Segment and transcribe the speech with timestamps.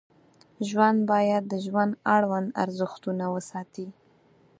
[0.67, 3.87] ژوند باید د ژوند اړوند ارزښتونه وساتي.